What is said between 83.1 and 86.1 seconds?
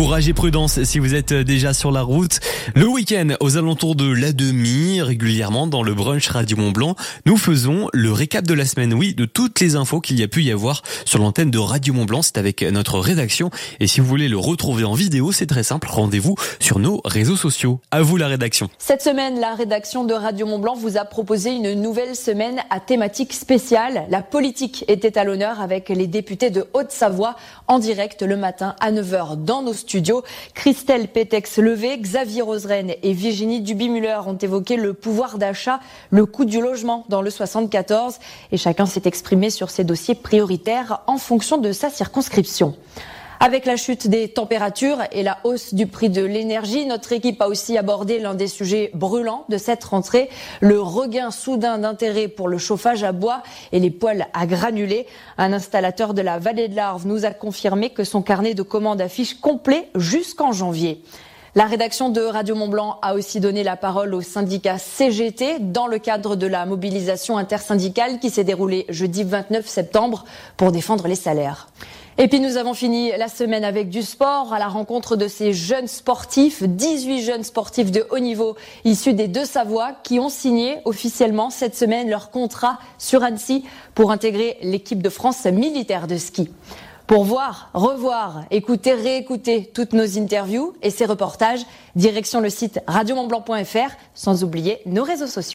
Annecy pour intégrer l'équipe de France militaire